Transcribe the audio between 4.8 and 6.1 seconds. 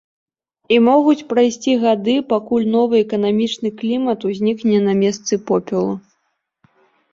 на месцы попелу.